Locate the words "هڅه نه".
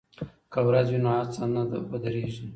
1.17-1.61